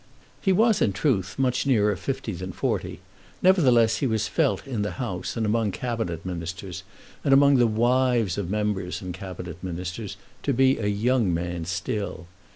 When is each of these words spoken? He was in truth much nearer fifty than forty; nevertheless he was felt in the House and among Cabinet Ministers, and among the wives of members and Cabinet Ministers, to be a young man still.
He 0.41 0.51
was 0.51 0.81
in 0.81 0.93
truth 0.93 1.37
much 1.37 1.67
nearer 1.67 1.95
fifty 1.95 2.31
than 2.31 2.53
forty; 2.53 3.01
nevertheless 3.43 3.97
he 3.97 4.07
was 4.07 4.27
felt 4.27 4.65
in 4.65 4.81
the 4.81 4.93
House 4.97 5.37
and 5.37 5.45
among 5.45 5.71
Cabinet 5.71 6.25
Ministers, 6.25 6.81
and 7.23 7.35
among 7.35 7.57
the 7.57 7.67
wives 7.67 8.35
of 8.35 8.49
members 8.49 8.99
and 9.03 9.13
Cabinet 9.13 9.63
Ministers, 9.63 10.17
to 10.41 10.53
be 10.53 10.79
a 10.79 10.87
young 10.87 11.31
man 11.31 11.65
still. 11.65 12.25